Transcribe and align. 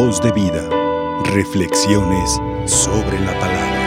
Voz 0.00 0.22
de 0.22 0.30
vida. 0.30 0.62
Reflexiones 1.24 2.40
sobre 2.66 3.18
la 3.18 3.32
palabra. 3.40 3.80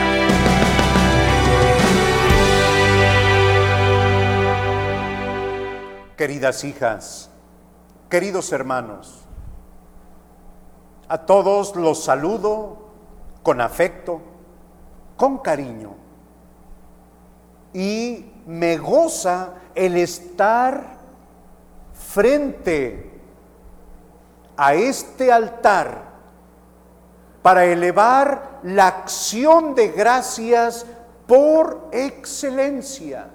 Queridas 6.14 6.64
hijas, 6.64 7.30
queridos 8.10 8.52
hermanos, 8.52 9.22
a 11.08 11.16
todos 11.16 11.74
los 11.76 12.04
saludo 12.04 12.90
con 13.42 13.62
afecto, 13.62 14.20
con 15.16 15.38
cariño. 15.38 15.94
Y 17.72 18.26
me 18.44 18.76
goza 18.76 19.54
el 19.74 19.96
estar 19.96 20.98
frente 21.94 23.12
a 24.58 24.74
este 24.74 25.32
altar 25.32 26.11
para 27.42 27.64
elevar 27.64 28.60
la 28.62 28.86
acción 28.86 29.74
de 29.74 29.88
gracias 29.88 30.86
por 31.26 31.88
excelencia. 31.92 33.28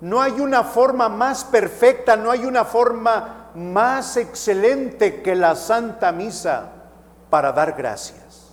No 0.00 0.20
hay 0.20 0.40
una 0.40 0.64
forma 0.64 1.08
más 1.08 1.44
perfecta, 1.44 2.16
no 2.16 2.30
hay 2.30 2.44
una 2.44 2.64
forma 2.64 3.50
más 3.54 4.16
excelente 4.16 5.22
que 5.22 5.36
la 5.36 5.54
Santa 5.54 6.10
Misa 6.10 6.70
para 7.30 7.52
dar 7.52 7.74
gracias. 7.74 8.48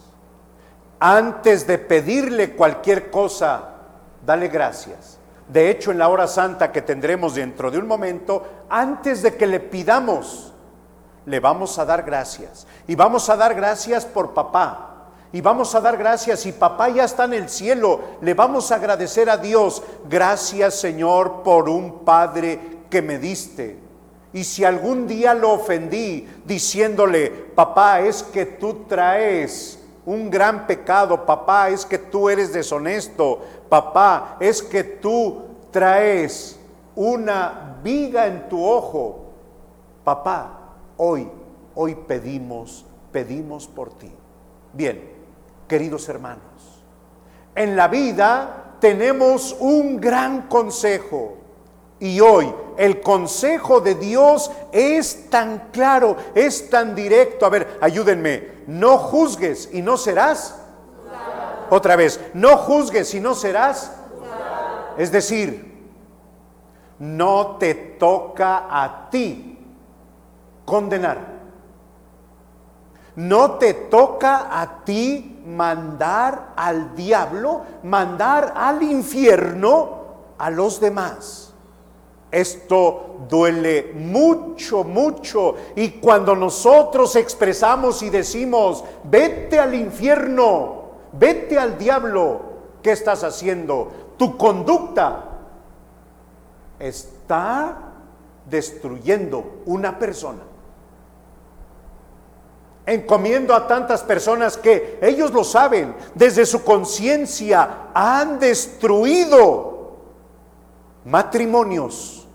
Antes 0.99 1.66
de 1.66 1.80
pedirle 1.80 2.55
cualquier 2.55 3.10
cosa, 3.10 3.63
dale 4.26 4.49
gracias. 4.49 5.18
De 5.48 5.72
hecho, 5.72 5.91
en 5.91 5.98
la 5.98 6.10
hora 6.10 6.27
santa 6.27 6.72
que 6.72 6.84
tendremos 6.84 7.34
dentro 7.34 7.72
de 7.72 7.80
un 7.80 7.88
momento, 7.88 8.66
antes 8.70 9.24
de 9.24 9.36
que 9.36 9.48
le 9.48 9.60
pidamos, 9.60 10.54
le 11.30 11.40
vamos 11.40 11.78
a 11.78 11.86
dar 11.86 12.02
gracias. 12.02 12.66
Y 12.88 12.96
vamos 12.96 13.30
a 13.30 13.38
dar 13.38 13.54
gracias 13.54 14.04
por 14.04 14.34
papá. 14.34 15.12
Y 15.32 15.41
vamos 15.41 15.76
a 15.76 15.80
dar 15.80 15.96
gracias. 15.96 16.48
Y 16.48 16.52
papá 16.52 16.90
ya 16.90 17.04
está 17.04 17.26
en 17.26 17.36
el 17.36 17.49
cielo. 17.49 18.02
Le 18.21 18.34
vamos 18.34 18.71
a 18.71 18.76
agradecer 18.76 19.30
a 19.30 19.38
Dios. 19.38 19.84
Gracias 20.10 20.80
Señor 20.80 21.44
por 21.44 21.70
un 21.70 21.99
Padre 21.99 22.80
que 22.90 23.04
me 23.04 23.20
diste. 23.20 23.77
Y 24.34 24.44
si 24.44 24.63
algún 24.63 25.08
día 25.08 25.36
lo 25.36 25.52
ofendí 25.52 26.27
diciéndole, 26.46 27.30
papá, 27.30 27.99
es 28.02 28.24
que 28.24 28.46
tú 28.46 28.86
traes 28.88 29.80
un 30.05 30.32
gran 30.32 30.66
pecado, 30.66 31.27
papá, 31.27 31.70
es 31.70 31.86
que 31.86 31.99
tú 31.99 32.30
eres 32.30 32.54
deshonesto, 32.54 33.40
papá, 33.70 34.38
es 34.40 34.64
que 34.64 34.84
tú 34.84 35.43
traes 35.71 36.60
una 36.96 37.77
viga 37.84 38.26
en 38.26 38.49
tu 38.49 38.64
ojo. 38.64 39.26
Papá, 40.04 40.59
hoy, 41.00 41.30
hoy 41.76 41.96
pedimos, 41.96 42.86
pedimos 43.12 43.68
por 43.68 43.98
ti. 43.98 44.12
Bien, 44.74 45.02
queridos 45.68 46.08
hermanos, 46.10 46.84
en 47.55 47.76
la 47.76 47.88
vida 47.88 48.76
tenemos 48.80 49.55
un 49.60 50.00
gran 50.00 50.44
consejo. 50.48 51.38
Y 52.02 52.22
hoy 52.22 52.54
el 52.77 53.02
consejo 53.02 53.82
de 53.82 53.96
Dios 53.96 54.52
es 54.72 55.30
tan 55.30 55.70
claro, 55.72 56.16
es 56.34 56.70
tan 56.70 56.96
directo. 56.96 57.46
A 57.46 57.50
ver, 57.50 57.77
ayúdenme. 57.82 58.60
No 58.68 58.98
juzgues 58.98 59.70
y 59.74 59.82
no 59.82 59.98
serás. 59.98 60.55
Otra 61.70 61.96
vez, 61.98 62.20
no 62.34 62.55
juzgues 62.58 63.14
y 63.14 63.20
no 63.20 63.36
serás. 63.36 63.92
Es 64.97 65.12
decir, 65.12 65.90
no 67.00 67.58
te 67.58 67.74
toca 67.74 68.68
a 68.70 69.09
ti 69.09 69.59
condenar. 70.69 71.17
No 73.16 73.53
te 73.53 73.73
toca 73.73 74.62
a 74.62 74.85
ti 74.85 75.41
mandar 75.45 76.53
al 76.56 76.95
diablo, 76.95 77.63
mandar 77.84 78.53
al 78.56 78.84
infierno 78.84 79.90
a 80.38 80.50
los 80.50 80.79
demás. 80.79 81.53
Esto 82.31 83.25
duele 83.28 83.91
mucho, 83.96 84.84
mucho. 84.84 85.56
Y 85.75 86.00
cuando 86.00 86.35
nosotros 86.35 87.16
expresamos 87.16 88.03
y 88.03 88.12
decimos, 88.12 88.84
vete 89.03 89.59
al 89.59 89.74
infierno, 89.74 90.84
vete 91.12 91.58
al 91.58 91.78
diablo, 91.78 92.41
¿qué 92.84 92.91
estás 92.91 93.24
haciendo? 93.24 94.13
Tu 94.18 94.38
conducta 94.38 95.25
está 96.78 97.78
destruyendo 98.50 99.62
una 99.66 99.97
persona. 99.97 100.50
Encomiendo 102.90 103.54
a 103.54 103.68
tantas 103.68 104.02
personas 104.02 104.58
que 104.58 104.98
ellos 105.00 105.32
lo 105.32 105.44
saben, 105.44 105.94
desde 106.16 106.44
su 106.44 106.64
conciencia 106.64 107.90
han 107.94 108.40
destruido 108.40 110.00
matrimonios. 111.06 112.28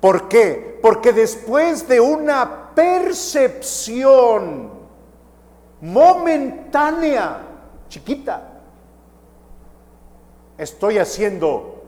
¿Por 0.00 0.26
qué? 0.26 0.80
Porque 0.82 1.12
después 1.12 1.86
de 1.86 2.00
una 2.00 2.74
percepción 2.74 4.72
momentánea, 5.80 7.42
chiquita, 7.88 8.60
estoy 10.58 10.98
haciendo 10.98 11.84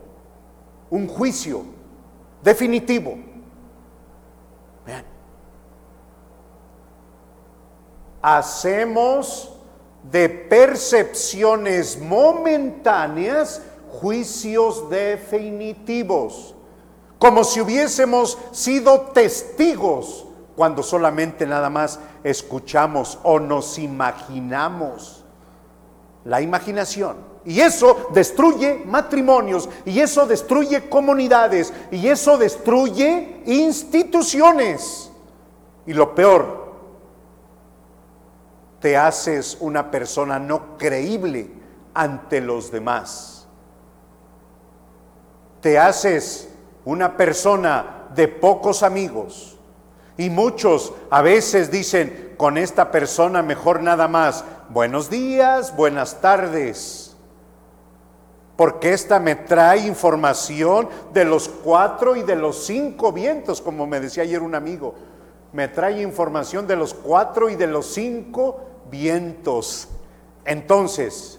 un 0.88 1.08
juicio 1.08 1.64
definitivo. 2.44 3.18
Vean. 4.86 5.17
Hacemos 8.22 9.52
de 10.10 10.28
percepciones 10.28 12.00
momentáneas 12.00 13.62
juicios 14.00 14.88
definitivos, 14.90 16.54
como 17.18 17.44
si 17.44 17.60
hubiésemos 17.60 18.38
sido 18.52 19.00
testigos 19.12 20.26
cuando 20.56 20.82
solamente 20.82 21.46
nada 21.46 21.70
más 21.70 22.00
escuchamos 22.24 23.18
o 23.22 23.38
nos 23.38 23.78
imaginamos. 23.78 25.24
La 26.24 26.40
imaginación. 26.40 27.16
Y 27.44 27.60
eso 27.60 28.08
destruye 28.12 28.82
matrimonios, 28.84 29.68
y 29.86 30.00
eso 30.00 30.26
destruye 30.26 30.88
comunidades, 30.88 31.72
y 31.90 32.08
eso 32.08 32.36
destruye 32.36 33.42
instituciones. 33.46 35.10
Y 35.86 35.94
lo 35.94 36.14
peor, 36.14 36.57
te 38.80 38.96
haces 38.96 39.56
una 39.60 39.90
persona 39.90 40.38
no 40.38 40.76
creíble 40.78 41.50
ante 41.94 42.40
los 42.40 42.70
demás. 42.70 43.46
Te 45.60 45.78
haces 45.78 46.48
una 46.84 47.16
persona 47.16 48.08
de 48.14 48.28
pocos 48.28 48.82
amigos. 48.82 49.56
Y 50.16 50.30
muchos 50.30 50.92
a 51.10 51.22
veces 51.22 51.70
dicen, 51.70 52.34
con 52.36 52.56
esta 52.56 52.90
persona 52.90 53.42
mejor 53.42 53.82
nada 53.82 54.08
más, 54.08 54.44
buenos 54.68 55.10
días, 55.10 55.76
buenas 55.76 56.20
tardes. 56.20 57.16
Porque 58.56 58.92
esta 58.92 59.20
me 59.20 59.36
trae 59.36 59.86
información 59.86 60.88
de 61.12 61.24
los 61.24 61.48
cuatro 61.48 62.16
y 62.16 62.22
de 62.22 62.34
los 62.34 62.64
cinco 62.64 63.12
vientos, 63.12 63.60
como 63.60 63.86
me 63.86 64.00
decía 64.00 64.24
ayer 64.24 64.42
un 64.42 64.56
amigo. 64.56 64.94
Me 65.52 65.68
trae 65.68 66.02
información 66.02 66.66
de 66.66 66.76
los 66.76 66.92
cuatro 66.92 67.48
y 67.48 67.56
de 67.56 67.66
los 67.66 67.86
cinco 67.86 68.60
vientos. 68.90 69.88
Entonces, 70.44 71.38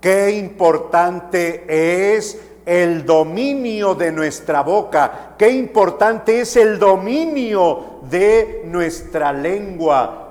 qué 0.00 0.30
importante 0.32 1.64
es 2.16 2.38
el 2.66 3.06
dominio 3.06 3.94
de 3.94 4.10
nuestra 4.12 4.62
boca, 4.62 5.34
qué 5.38 5.50
importante 5.50 6.40
es 6.40 6.56
el 6.56 6.78
dominio 6.78 8.00
de 8.10 8.62
nuestra 8.66 9.32
lengua. 9.32 10.22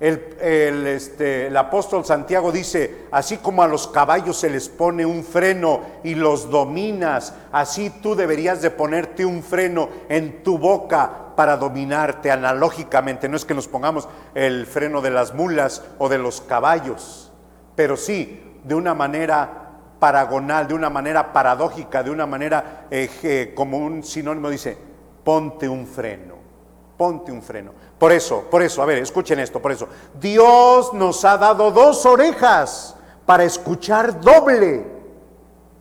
El, 0.00 0.36
el, 0.40 0.86
este, 0.88 1.46
el, 1.46 1.56
apóstol 1.56 2.04
Santiago 2.04 2.50
dice, 2.50 3.06
así 3.12 3.36
como 3.36 3.62
a 3.62 3.68
los 3.68 3.86
caballos 3.86 4.36
se 4.36 4.50
les 4.50 4.68
pone 4.68 5.06
un 5.06 5.22
freno 5.22 5.80
y 6.02 6.16
los 6.16 6.50
dominas, 6.50 7.34
así 7.52 7.88
tú 8.02 8.16
deberías 8.16 8.60
de 8.62 8.70
ponerte 8.70 9.24
un 9.24 9.44
freno 9.44 9.88
en 10.08 10.42
tu 10.42 10.58
boca 10.58 11.21
para 11.36 11.56
dominarte 11.56 12.30
analógicamente. 12.30 13.28
No 13.28 13.36
es 13.36 13.44
que 13.44 13.54
nos 13.54 13.68
pongamos 13.68 14.08
el 14.34 14.66
freno 14.66 15.00
de 15.00 15.10
las 15.10 15.34
mulas 15.34 15.84
o 15.98 16.08
de 16.08 16.18
los 16.18 16.40
caballos, 16.40 17.32
pero 17.74 17.96
sí 17.96 18.60
de 18.64 18.74
una 18.74 18.94
manera 18.94 19.62
paragonal, 19.98 20.66
de 20.66 20.74
una 20.74 20.90
manera 20.90 21.32
paradójica, 21.32 22.02
de 22.02 22.10
una 22.10 22.26
manera 22.26 22.86
eh, 22.90 23.52
como 23.54 23.78
un 23.78 24.02
sinónimo 24.02 24.50
dice, 24.50 24.76
ponte 25.22 25.68
un 25.68 25.86
freno, 25.86 26.34
ponte 26.96 27.30
un 27.30 27.42
freno. 27.42 27.72
Por 27.98 28.10
eso, 28.10 28.48
por 28.50 28.62
eso, 28.62 28.82
a 28.82 28.86
ver, 28.86 28.98
escuchen 28.98 29.38
esto, 29.38 29.62
por 29.62 29.70
eso, 29.70 29.88
Dios 30.20 30.92
nos 30.92 31.24
ha 31.24 31.38
dado 31.38 31.70
dos 31.70 32.04
orejas 32.04 32.96
para 33.24 33.44
escuchar 33.44 34.20
doble 34.20 34.84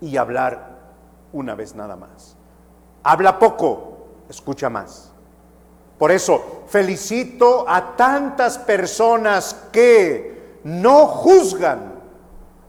y 0.01 0.18
hablar 0.18 0.77
una 1.33 1.56
vez 1.56 1.74
nada 1.75 1.95
más. 1.95 2.38
Habla 3.03 3.39
poco, 3.39 3.98
escucha 4.30 4.69
más. 4.69 5.12
Por 6.01 6.12
eso 6.12 6.63
felicito 6.65 7.63
a 7.68 7.95
tantas 7.95 8.57
personas 8.57 9.56
que 9.71 10.57
no 10.63 11.06
juzgan 11.06 11.94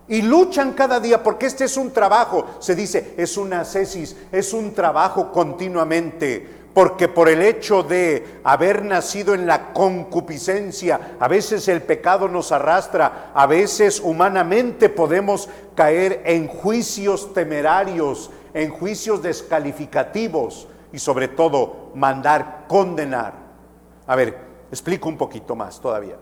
y 0.07 0.21
luchan 0.21 0.75
cada 0.75 1.01
día 1.01 1.23
porque 1.23 1.47
este 1.47 1.65
es 1.65 1.79
un 1.79 1.93
trabajo, 1.93 2.45
se 2.59 2.75
dice, 2.75 3.15
es 3.17 3.39
una 3.39 3.65
cesis, 3.65 4.15
es 4.31 4.53
un 4.53 4.75
trabajo 4.75 5.33
continuamente 5.33 6.47
porque 6.75 7.09
por 7.09 7.31
el 7.31 7.41
hecho 7.41 7.83
de 7.83 8.41
haber 8.45 8.85
nacido 8.85 9.33
en 9.33 9.47
la 9.47 9.73
concupiscencia, 9.73 11.17
a 11.19 11.27
veces 11.27 11.67
el 11.69 11.81
pecado 11.81 12.29
nos 12.29 12.53
arrastra, 12.53 13.31
a 13.33 13.47
veces 13.47 13.99
humanamente 14.05 14.91
podemos 14.91 15.49
caer 15.75 16.21
en 16.27 16.49
juicios 16.49 17.33
temerarios, 17.33 18.31
en 18.53 18.69
juicios 18.69 19.23
descalificativos 19.23 20.69
y 20.93 20.99
sobre 20.99 21.29
todo 21.29 21.82
mandar 21.95 22.65
condenar. 22.69 23.35
A 24.07 24.17
ver, 24.17 24.39
explico 24.71 25.09
un 25.09 25.17
poquito 25.17 25.55
más 25.55 25.81
todavía. 25.81 26.17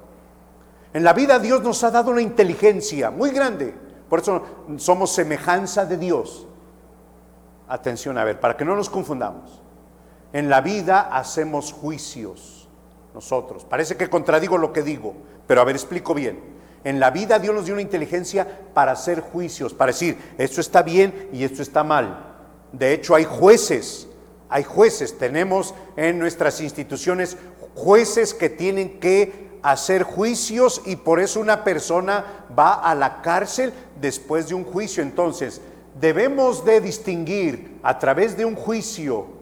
En 0.93 1.05
la 1.05 1.13
vida 1.13 1.39
Dios 1.39 1.63
nos 1.63 1.83
ha 1.85 1.91
dado 1.91 2.11
una 2.11 2.21
inteligencia 2.21 3.11
muy 3.11 3.31
grande, 3.31 3.75
por 4.09 4.21
eso 4.21 4.43
somos 4.77 5.13
semejanza 5.13 5.85
de 5.87 5.97
Dios. 5.97 6.47
Atención, 7.69 8.19
a 8.19 8.25
ver, 8.25 8.41
para 8.41 8.57
que 8.57 8.65
no 8.65 8.75
nos 8.75 8.91
confundamos. 8.91 9.63
En 10.33 10.51
la 10.51 10.61
vida 10.61 11.01
hacemos 11.13 11.73
juicios 11.73 12.69
nosotros. 13.15 13.65
Parece 13.65 13.97
que 13.97 14.11
contradigo 14.11 14.59
lo 14.59 14.73
que 14.73 14.83
digo, 14.83 15.15
pero 15.47 15.61
a 15.61 15.65
ver, 15.65 15.77
explico 15.77 16.15
bien. 16.15 16.59
En 16.83 16.99
la 16.99 17.11
vida 17.11 17.39
Dios 17.39 17.55
nos 17.55 17.67
dio 17.67 17.75
una 17.75 17.83
inteligencia 17.83 18.47
para 18.73 18.93
hacer 18.93 19.21
juicios, 19.21 19.75
para 19.75 19.93
decir, 19.93 20.19
esto 20.39 20.61
está 20.61 20.83
bien 20.83 21.29
y 21.33 21.45
esto 21.45 21.63
está 21.63 21.85
mal. 21.85 22.27
De 22.73 22.93
hecho, 22.93 23.15
hay 23.15 23.25
jueces, 23.25 24.09
hay 24.51 24.65
jueces, 24.65 25.17
tenemos 25.17 25.75
en 25.97 26.19
nuestras 26.19 26.61
instituciones 26.61 27.37
jueces 27.75 28.35
que 28.35 28.51
tienen 28.51 29.01
que 29.01 29.49
hacer 29.63 30.03
juicios 30.03 30.83
y 30.85 30.97
por 30.97 31.21
eso 31.21 31.41
una 31.41 31.65
persona 31.65 32.47
va 32.59 32.75
a 32.75 32.95
la 32.95 33.23
cárcel 33.23 33.73
después 34.01 34.49
de 34.49 34.55
un 34.55 34.65
juicio. 34.65 35.03
Entonces, 35.03 35.61
debemos 36.01 36.65
de 36.65 36.81
distinguir 36.81 37.79
a 37.83 37.99
través 37.99 38.37
de 38.37 38.45
un 38.45 38.57
juicio 38.57 39.41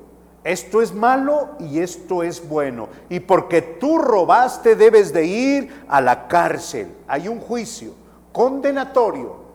esto 0.49 0.81
es 0.81 0.95
malo 0.95 1.51
y 1.59 1.81
esto 1.81 2.23
es 2.23 2.49
bueno. 2.49 2.89
Y 3.11 3.21
porque 3.21 3.61
tú 3.61 3.99
robaste 3.99 4.77
debes 4.77 5.13
de 5.13 5.27
ir 5.27 5.85
a 5.89 6.01
la 6.01 6.27
cárcel. 6.27 6.89
Hay 7.07 7.29
un 7.29 7.39
juicio 7.39 7.93
condenatorio. 8.33 9.49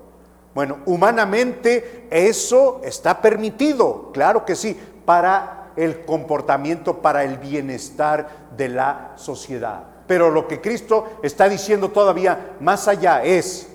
Bueno, 0.54 0.80
humanamente 0.86 2.06
eso 2.12 2.80
está 2.84 3.20
permitido, 3.20 4.12
claro 4.14 4.46
que 4.46 4.56
sí, 4.56 4.80
para 5.06 5.72
el 5.76 6.06
comportamiento, 6.06 7.02
para 7.02 7.24
el 7.24 7.38
bienestar 7.38 8.28
de 8.56 8.70
la 8.70 9.14
sociedad. 9.16 9.84
Pero 10.08 10.30
lo 10.30 10.48
que 10.48 10.62
Cristo 10.62 11.20
está 11.24 11.48
diciendo 11.50 11.90
todavía 11.90 12.56
más 12.60 12.88
allá 12.88 13.24
es, 13.24 13.70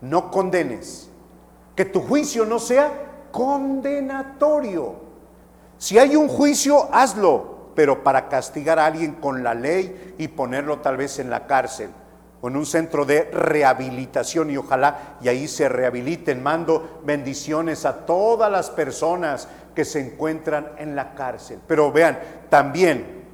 no 0.00 0.30
condenes, 0.30 1.08
que 1.76 1.84
tu 1.84 2.00
juicio 2.00 2.44
no 2.44 2.58
sea 2.58 2.90
condenatorio. 3.30 4.96
Si 5.76 5.98
hay 5.98 6.16
un 6.16 6.28
juicio, 6.28 6.88
hazlo, 6.92 7.70
pero 7.74 8.02
para 8.02 8.28
castigar 8.28 8.78
a 8.78 8.86
alguien 8.86 9.12
con 9.12 9.44
la 9.44 9.54
ley 9.54 10.14
y 10.18 10.28
ponerlo 10.28 10.80
tal 10.80 10.96
vez 10.96 11.20
en 11.20 11.30
la 11.30 11.46
cárcel 11.46 11.90
o 12.40 12.48
en 12.48 12.56
un 12.56 12.66
centro 12.66 13.04
de 13.04 13.24
rehabilitación 13.32 14.50
y 14.50 14.56
ojalá 14.56 15.16
y 15.20 15.28
ahí 15.28 15.46
se 15.46 15.68
rehabiliten. 15.68 16.42
Mando 16.42 17.00
bendiciones 17.04 17.84
a 17.84 18.06
todas 18.06 18.50
las 18.50 18.70
personas 18.70 19.48
que 19.78 19.84
se 19.84 20.00
encuentran 20.00 20.72
en 20.78 20.96
la 20.96 21.14
cárcel. 21.14 21.60
Pero 21.68 21.92
vean, 21.92 22.18
también, 22.50 23.24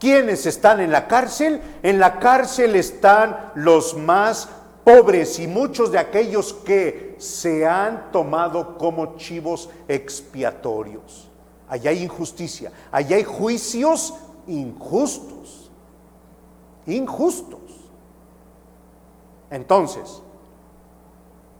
¿quiénes 0.00 0.46
están 0.46 0.80
en 0.80 0.90
la 0.90 1.06
cárcel? 1.06 1.60
En 1.84 2.00
la 2.00 2.18
cárcel 2.18 2.74
están 2.74 3.52
los 3.54 3.96
más 3.96 4.48
pobres 4.82 5.38
y 5.38 5.46
muchos 5.46 5.92
de 5.92 5.98
aquellos 5.98 6.54
que 6.54 7.14
se 7.18 7.66
han 7.66 8.10
tomado 8.10 8.76
como 8.78 9.16
chivos 9.16 9.70
expiatorios 9.86 11.28
allá 11.72 11.90
hay 11.90 12.02
injusticia, 12.02 12.72
allá 12.90 13.16
hay 13.16 13.24
juicios 13.24 14.14
injustos, 14.46 15.70
injustos. 16.86 17.60
Entonces, 19.50 20.22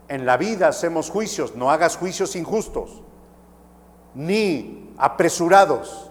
en 0.09 0.27
la 0.27 0.37
vida 0.37 0.69
hacemos 0.69 1.09
juicios, 1.09 1.55
no 1.55 1.71
hagas 1.71 1.97
juicios 1.97 2.37
injustos, 2.37 3.02
ni 4.15 4.93
apresurados. 4.99 6.11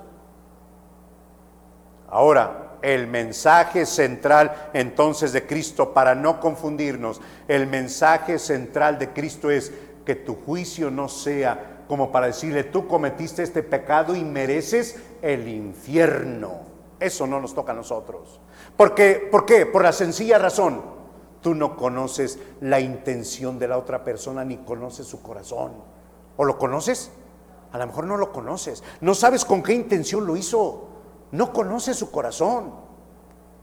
Ahora, 2.10 2.78
el 2.82 3.08
mensaje 3.08 3.86
central 3.86 4.70
entonces 4.74 5.34
de 5.34 5.46
Cristo, 5.46 5.94
para 5.94 6.16
no 6.16 6.40
confundirnos, 6.40 7.22
el 7.48 7.68
mensaje 7.68 8.40
central 8.40 8.98
de 8.98 9.14
Cristo 9.14 9.52
es 9.52 9.72
que 10.06 10.16
tu 10.16 10.36
juicio 10.36 10.90
no 10.90 11.08
sea 11.08 11.72
como 11.92 12.10
para 12.10 12.28
decirle, 12.28 12.64
tú 12.64 12.88
cometiste 12.88 13.44
este 13.44 13.64
pecado 13.64 14.16
y 14.16 14.24
mereces 14.24 14.96
el 15.22 15.50
infierno. 15.50 16.62
Eso 16.98 17.28
no 17.28 17.42
nos 17.42 17.54
toca 17.54 17.74
a 17.74 17.76
nosotros. 17.76 18.40
¿Por 18.78 18.96
qué? 18.96 19.30
Por 19.70 19.84
la 19.84 19.92
sencilla 19.92 20.38
razón, 20.38 20.82
tú 21.42 21.54
no 21.54 21.76
conoces 21.76 22.40
la 22.62 22.80
intención 22.80 23.60
de 23.60 23.68
la 23.68 23.78
otra 23.78 24.06
persona 24.06 24.46
ni 24.46 24.56
conoces 24.60 25.06
su 25.06 25.22
corazón. 25.22 25.74
¿O 26.38 26.46
lo 26.46 26.58
conoces? 26.58 27.12
A 27.72 27.78
lo 27.78 27.88
mejor 27.88 28.06
no 28.06 28.18
lo 28.18 28.32
conoces. 28.32 28.84
No 29.00 29.14
sabes 29.14 29.46
con 29.46 29.64
qué 29.64 29.74
intención 29.74 30.26
lo 30.26 30.36
hizo. 30.36 30.88
No 31.32 31.54
conoces 31.54 31.98
su 31.98 32.12
corazón. 32.12 32.74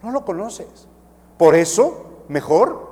No 0.02 0.10
lo 0.10 0.24
conoces. 0.24 0.88
Por 1.36 1.54
eso, 1.54 2.24
mejor 2.28 2.88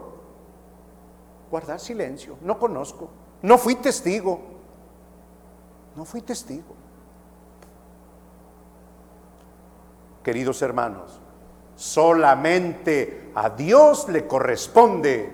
guardar 1.51 1.81
silencio. 1.81 2.37
No 2.43 2.59
conozco. 2.59 3.09
No 3.43 3.59
fui 3.59 3.77
testigo. 3.77 4.41
No 5.95 6.05
fui 6.05 6.21
testigo. 6.21 6.75
Queridos 10.23 10.61
hermanos, 10.61 11.21
solamente 11.77 13.31
a 13.35 13.49
Dios 13.51 14.09
le 14.09 14.27
corresponde 14.27 15.33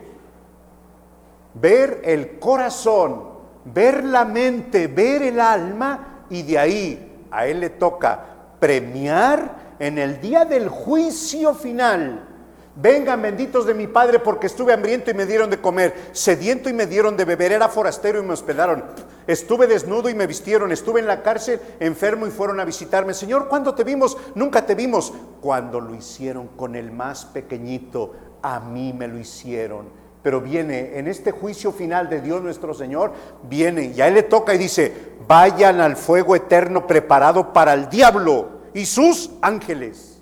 ver 1.55 2.02
el 2.05 2.38
corazón, 2.38 3.31
ver 3.64 4.05
la 4.05 4.25
mente, 4.25 4.87
ver 4.87 5.23
el 5.23 5.41
alma 5.41 6.25
y 6.31 6.43
de 6.43 6.59
ahí 6.59 7.26
a 7.31 7.47
Él 7.47 7.61
le 7.61 7.70
toca 7.70 8.25
premiar 8.59 9.76
en 9.79 9.99
el 9.99 10.20
día 10.20 10.44
del 10.44 10.69
juicio 10.69 11.55
final 11.55 12.32
Vengan 12.75 13.20
benditos 13.20 13.67
de 13.67 13.75
mi 13.75 13.86
Padre 13.86 14.19
porque 14.19 14.46
estuve 14.46 14.72
hambriento 14.72 15.10
y 15.10 15.15
me 15.15 15.27
dieron 15.27 15.51
de 15.51 15.60
comer, 15.60 15.94
sediento 16.13 16.70
y 16.70 16.72
me 16.72 16.86
dieron 16.86 17.19
de 17.19 17.27
beber, 17.27 17.53
era 17.53 17.69
forastero 17.69 18.19
y 18.19 18.22
me 18.22 18.32
hospedaron, 18.32 18.82
estuve 19.27 19.67
desnudo 19.67 20.08
y 20.08 20.15
me 20.15 20.27
vistieron, 20.27 20.72
estuve 20.72 21.01
en 21.01 21.06
la 21.06 21.22
cárcel 21.22 21.60
enfermo 21.81 22.27
y 22.27 22.31
fueron 22.31 22.60
a 22.60 22.65
visitarme. 22.65 23.13
Señor, 23.13 23.48
¿cuándo 23.48 23.75
te 23.75 23.84
vimos? 23.84 24.17
Nunca 24.34 24.65
te 24.65 24.75
vimos. 24.75 25.13
Cuando 25.43 25.82
lo 25.82 25.94
hicieron 25.94 26.48
con 26.48 26.75
el 26.75 26.91
más 26.91 27.27
pequeñito, 27.27 28.15
a 28.41 28.58
mí 28.60 28.94
me 28.94 29.06
lo 29.06 29.19
hicieron. 29.19 30.02
Pero 30.22 30.41
viene 30.41 30.98
en 30.98 31.08
este 31.08 31.32
juicio 31.32 31.72
final 31.72 32.08
de 32.08 32.20
Dios 32.20 32.43
nuestro 32.43 32.74
Señor, 32.74 33.12
viene 33.43 33.93
y 33.94 34.00
a 34.00 34.08
él 34.08 34.14
le 34.14 34.22
toca 34.22 34.55
y 34.55 34.58
dice, 34.58 35.14
vayan 35.26 35.81
al 35.81 35.96
fuego 35.96 36.36
eterno 36.36 36.86
preparado 36.86 37.52
para 37.52 37.74
el 37.74 37.88
diablo 37.88 38.60
y 38.72 38.86
sus 38.86 39.31
ángeles. 39.41 40.20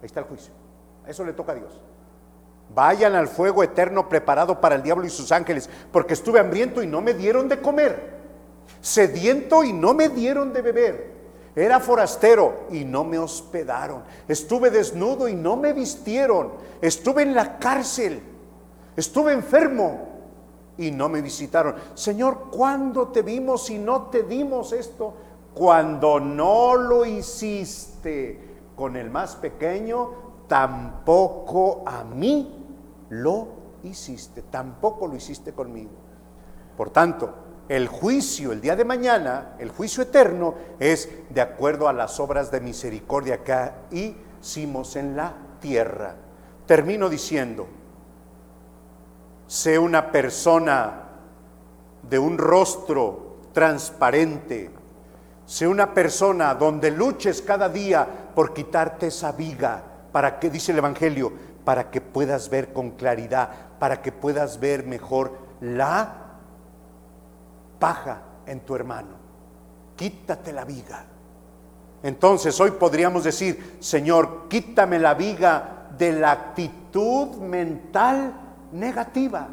Ahí 0.00 0.06
está 0.06 0.20
el 0.20 0.26
juicio. 0.26 0.52
Eso 1.06 1.24
le 1.24 1.32
toca 1.32 1.52
a 1.52 1.54
Dios. 1.56 1.80
Vayan 2.74 3.14
al 3.14 3.26
fuego 3.28 3.64
eterno 3.64 4.08
preparado 4.08 4.60
para 4.60 4.76
el 4.76 4.82
diablo 4.82 5.04
y 5.04 5.10
sus 5.10 5.32
ángeles, 5.32 5.68
porque 5.90 6.14
estuve 6.14 6.38
hambriento 6.38 6.82
y 6.82 6.86
no 6.86 7.00
me 7.00 7.14
dieron 7.14 7.48
de 7.48 7.60
comer, 7.60 8.14
sediento 8.80 9.64
y 9.64 9.72
no 9.72 9.92
me 9.92 10.08
dieron 10.08 10.52
de 10.52 10.62
beber, 10.62 11.10
era 11.56 11.80
forastero 11.80 12.68
y 12.70 12.84
no 12.84 13.02
me 13.02 13.18
hospedaron, 13.18 14.04
estuve 14.28 14.70
desnudo 14.70 15.26
y 15.26 15.34
no 15.34 15.56
me 15.56 15.72
vistieron, 15.72 16.52
estuve 16.80 17.24
en 17.24 17.34
la 17.34 17.58
cárcel, 17.58 18.22
estuve 19.00 19.32
enfermo 19.32 20.08
y 20.78 20.90
no 20.90 21.08
me 21.08 21.20
visitaron. 21.20 21.74
Señor, 21.94 22.48
¿cuándo 22.50 23.08
te 23.08 23.22
vimos 23.22 23.68
y 23.70 23.78
no 23.78 24.04
te 24.04 24.22
dimos 24.22 24.72
esto? 24.72 25.14
Cuando 25.54 26.20
no 26.20 26.76
lo 26.76 27.04
hiciste 27.04 28.58
con 28.76 28.96
el 28.96 29.10
más 29.10 29.36
pequeño, 29.36 30.44
tampoco 30.46 31.82
a 31.86 32.04
mí 32.04 32.66
lo 33.10 33.48
hiciste, 33.82 34.42
tampoco 34.42 35.06
lo 35.06 35.16
hiciste 35.16 35.52
conmigo. 35.52 35.90
Por 36.76 36.90
tanto, 36.90 37.34
el 37.68 37.88
juicio 37.88 38.52
el 38.52 38.60
día 38.60 38.74
de 38.74 38.84
mañana, 38.84 39.54
el 39.58 39.70
juicio 39.70 40.02
eterno, 40.02 40.54
es 40.78 41.08
de 41.30 41.40
acuerdo 41.40 41.88
a 41.88 41.92
las 41.92 42.18
obras 42.18 42.50
de 42.50 42.60
misericordia 42.60 43.44
que 43.44 44.14
hicimos 44.40 44.96
en 44.96 45.16
la 45.16 45.34
tierra. 45.60 46.16
Termino 46.66 47.08
diciendo, 47.08 47.66
sé 49.50 49.80
una 49.80 50.12
persona 50.12 50.92
de 52.08 52.20
un 52.20 52.38
rostro 52.38 53.38
transparente, 53.52 54.70
Sé 55.44 55.66
una 55.66 55.92
persona 55.92 56.54
donde 56.54 56.92
luches 56.92 57.42
cada 57.42 57.68
día 57.68 58.06
por 58.36 58.54
quitarte 58.54 59.08
esa 59.08 59.32
viga. 59.32 59.82
¿Para 60.12 60.38
qué 60.38 60.48
dice 60.48 60.70
el 60.70 60.78
Evangelio? 60.78 61.32
Para 61.64 61.90
que 61.90 62.00
puedas 62.00 62.48
ver 62.48 62.72
con 62.72 62.92
claridad, 62.92 63.50
para 63.80 64.00
que 64.00 64.12
puedas 64.12 64.60
ver 64.60 64.86
mejor 64.86 65.36
la 65.60 66.14
paja 67.80 68.22
en 68.46 68.60
tu 68.60 68.76
hermano. 68.76 69.16
Quítate 69.96 70.52
la 70.52 70.64
viga. 70.64 71.04
Entonces 72.04 72.60
hoy 72.60 72.70
podríamos 72.70 73.24
decir, 73.24 73.78
Señor, 73.80 74.46
quítame 74.48 75.00
la 75.00 75.14
viga 75.14 75.88
de 75.98 76.12
la 76.12 76.30
actitud 76.30 77.38
mental 77.38 78.49
negativa. 78.72 79.48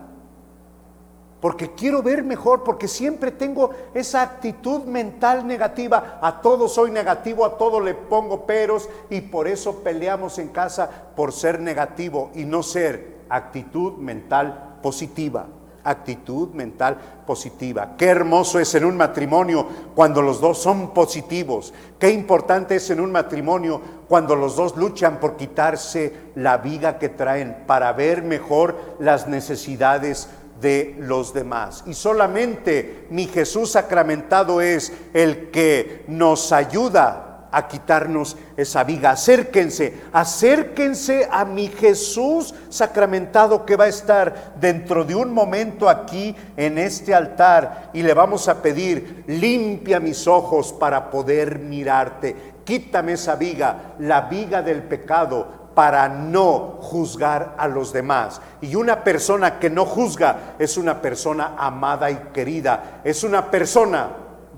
Porque 1.39 1.75
quiero 1.75 2.01
ver 2.01 2.23
mejor, 2.23 2.63
porque 2.63 2.87
siempre 2.87 3.31
tengo 3.31 3.69
esa 3.93 4.23
actitud 4.23 4.83
mental 4.85 5.45
negativa. 5.45 6.19
A 6.21 6.41
todo 6.41 6.67
soy 6.67 6.89
negativo, 6.89 7.45
a 7.45 7.57
todo 7.57 7.79
le 7.79 7.93
pongo 7.93 8.45
peros 8.45 8.89
y 9.09 9.21
por 9.21 9.47
eso 9.47 9.83
peleamos 9.83 10.39
en 10.39 10.47
casa 10.49 10.89
por 11.15 11.31
ser 11.31 11.59
negativo 11.59 12.31
y 12.33 12.45
no 12.45 12.63
ser 12.63 13.17
actitud 13.29 13.93
mental 13.97 14.79
positiva 14.81 15.47
actitud 15.89 16.49
mental 16.49 16.97
positiva. 17.25 17.95
Qué 17.97 18.05
hermoso 18.05 18.59
es 18.59 18.73
en 18.75 18.85
un 18.85 18.97
matrimonio 18.97 19.67
cuando 19.95 20.21
los 20.21 20.41
dos 20.41 20.61
son 20.61 20.93
positivos. 20.93 21.73
Qué 21.99 22.09
importante 22.11 22.75
es 22.75 22.89
en 22.89 22.99
un 22.99 23.11
matrimonio 23.11 23.81
cuando 24.07 24.35
los 24.35 24.55
dos 24.55 24.77
luchan 24.77 25.19
por 25.19 25.35
quitarse 25.35 26.13
la 26.35 26.57
viga 26.57 26.99
que 26.99 27.09
traen 27.09 27.63
para 27.65 27.91
ver 27.93 28.23
mejor 28.23 28.75
las 28.99 29.27
necesidades 29.27 30.29
de 30.61 30.95
los 30.99 31.33
demás. 31.33 31.83
Y 31.85 31.93
solamente 31.93 33.07
mi 33.09 33.27
Jesús 33.27 33.71
sacramentado 33.71 34.61
es 34.61 34.91
el 35.13 35.49
que 35.51 36.03
nos 36.07 36.51
ayuda 36.51 37.26
a 37.51 37.67
quitarnos 37.67 38.37
esa 38.55 38.83
viga. 38.83 39.11
Acérquense, 39.11 40.01
acérquense 40.11 41.27
a 41.31 41.45
mi 41.45 41.67
Jesús 41.67 42.53
sacramentado 42.69 43.65
que 43.65 43.75
va 43.75 43.85
a 43.85 43.89
estar 43.89 44.53
dentro 44.59 45.03
de 45.03 45.15
un 45.15 45.33
momento 45.33 45.89
aquí 45.89 46.35
en 46.55 46.77
este 46.77 47.13
altar 47.13 47.89
y 47.93 48.03
le 48.03 48.13
vamos 48.13 48.47
a 48.47 48.61
pedir, 48.61 49.23
limpia 49.27 49.99
mis 49.99 50.27
ojos 50.27 50.73
para 50.73 51.09
poder 51.09 51.59
mirarte. 51.59 52.55
Quítame 52.63 53.13
esa 53.13 53.35
viga, 53.35 53.95
la 53.99 54.21
viga 54.21 54.61
del 54.61 54.83
pecado, 54.83 55.67
para 55.73 56.09
no 56.09 56.79
juzgar 56.81 57.53
a 57.55 57.67
los 57.67 57.93
demás. 57.93 58.41
Y 58.61 58.73
una 58.73 59.03
persona 59.03 59.59
que 59.59 59.69
no 59.69 59.85
juzga 59.85 60.55
es 60.57 60.75
una 60.75 60.99
persona 61.03 61.53
amada 61.55 62.09
y 62.09 62.15
querida, 62.33 63.01
es 63.03 63.23
una 63.23 63.51
persona 63.51 64.09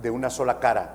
de 0.01 0.10
una 0.10 0.29
sola 0.29 0.60
cara, 0.60 0.93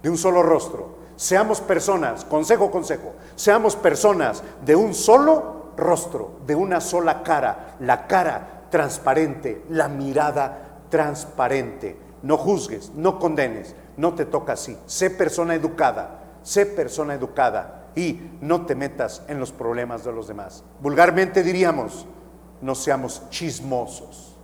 de 0.00 0.08
un 0.08 0.16
solo 0.16 0.44
rostro 0.44 0.99
Seamos 1.20 1.60
personas, 1.60 2.24
consejo, 2.24 2.70
consejo, 2.70 3.12
seamos 3.36 3.76
personas 3.76 4.42
de 4.64 4.74
un 4.74 4.94
solo 4.94 5.72
rostro, 5.76 6.38
de 6.46 6.54
una 6.54 6.80
sola 6.80 7.22
cara, 7.22 7.76
la 7.78 8.06
cara 8.06 8.68
transparente, 8.70 9.66
la 9.68 9.88
mirada 9.88 10.86
transparente. 10.88 11.98
No 12.22 12.38
juzgues, 12.38 12.92
no 12.94 13.18
condenes, 13.18 13.76
no 13.98 14.14
te 14.14 14.24
toca 14.24 14.54
así. 14.54 14.78
Sé 14.86 15.10
persona 15.10 15.54
educada, 15.54 16.22
sé 16.42 16.64
persona 16.64 17.12
educada 17.12 17.90
y 17.94 18.38
no 18.40 18.64
te 18.64 18.74
metas 18.74 19.20
en 19.28 19.38
los 19.38 19.52
problemas 19.52 20.02
de 20.04 20.12
los 20.12 20.26
demás. 20.26 20.64
Vulgarmente 20.80 21.42
diríamos, 21.42 22.06
no 22.62 22.74
seamos 22.74 23.28
chismosos. 23.28 24.38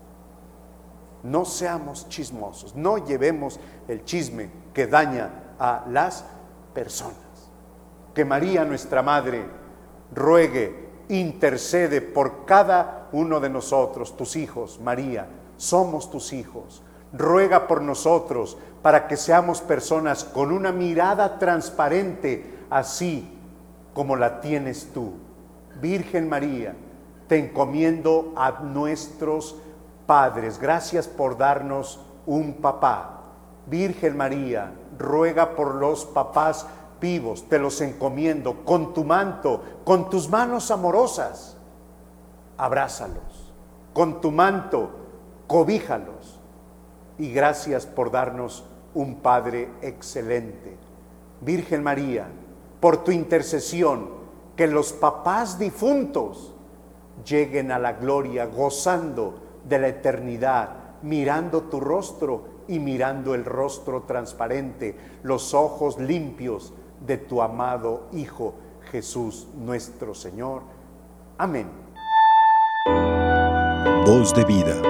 No 1.23 1.47
seamos 1.47 2.07
chismosos, 2.11 2.77
no 2.77 2.99
llevemos 2.99 3.59
el 3.89 4.05
chisme 4.05 4.51
que 4.75 4.87
daña 4.87 5.55
a 5.59 5.87
las 5.89 6.25
personas. 6.77 7.17
Que 8.13 8.27
María, 8.27 8.67
nuestra 8.67 9.03
Madre, 9.03 9.47
ruegue, 10.15 10.91
intercede 11.09 12.03
por 12.03 12.45
cada 12.45 13.09
uno 13.13 13.41
de 13.41 13.49
nosotros, 13.49 14.15
tus 14.15 14.37
hijos, 14.37 14.79
María, 14.83 15.27
somos 15.57 16.11
tus 16.11 16.35
hijos. 16.35 16.83
Ruega 17.15 17.67
por 17.67 17.81
nosotros 17.81 18.59
para 18.83 19.09
que 19.09 19.17
seamos 19.17 19.63
personas 19.63 20.23
con 20.23 20.53
una 20.53 20.71
mirada 20.71 21.39
transparente, 21.39 22.59
así 22.69 23.27
como 23.95 24.15
la 24.15 24.43
tienes 24.43 24.93
tú. 24.93 25.15
Virgen 25.81 26.29
María, 26.29 26.75
te 27.27 27.39
encomiendo 27.39 28.35
a 28.37 28.61
nuestros 28.63 29.57
padres. 30.07 30.59
Gracias 30.59 31.09
por 31.09 31.39
darnos 31.39 32.01
un 32.27 32.55
papá. 32.61 33.16
Virgen 33.67 34.17
María, 34.17 34.73
ruega 34.99 35.57
por 35.57 35.75
los 35.75 36.05
papás 36.05 36.67
vivos, 37.01 37.49
te 37.49 37.59
los 37.59 37.81
encomiendo, 37.81 38.65
con 38.65 38.95
tu 38.95 39.05
manto, 39.05 39.63
con 39.85 40.09
tus 40.09 40.29
manos 40.29 40.71
amorosas, 40.71 41.57
abrázalos, 42.57 43.53
con 43.93 44.21
tu 44.21 44.31
manto, 44.31 44.91
cobíjalos. 45.47 46.41
Y 47.19 47.33
gracias 47.33 47.87
por 47.87 48.11
darnos 48.11 48.65
un 48.95 49.17
Padre 49.17 49.71
excelente. 49.83 50.77
Virgen 51.41 51.83
María, 51.83 52.27
por 52.81 53.05
tu 53.05 53.11
intercesión, 53.11 54.11
que 54.55 54.67
los 54.67 54.93
papás 54.93 55.59
difuntos 55.59 56.55
lleguen 57.25 57.73
a 57.73 57.79
la 57.79 57.95
gloria 57.95 58.47
gozando 58.47 59.41
de 59.65 59.79
la 59.79 59.89
eternidad, 59.89 60.71
mirando 61.07 61.63
tu 61.63 61.79
rostro 61.79 62.57
y 62.69 62.81
mirando 62.81 63.35
el 63.35 63.45
rostro 63.45 64.03
transparente, 64.03 64.97
los 65.23 65.55
ojos 65.55 65.99
limpios 65.99 66.73
de 67.07 67.17
tu 67.17 67.41
amado 67.41 68.09
Hijo 68.13 68.55
Jesús 68.91 69.47
nuestro 69.57 70.15
Señor. 70.15 70.63
Amén. 71.39 71.69
Voz 74.05 74.35
de 74.35 74.45
vida, 74.45 74.81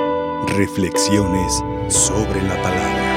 reflexiones 0.57 1.63
sobre 1.89 2.43
la 2.43 2.63
palabra. 2.63 3.16